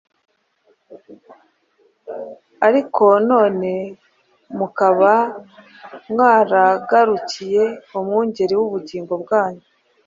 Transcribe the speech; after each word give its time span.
ariko 2.67 3.05
none 3.31 3.71
mukaba 4.57 5.13
mwaragarukiye 6.11 7.63
umwungeri 7.97 8.53
w’ubugingo 8.59 9.13
bwanyu, 9.23 9.65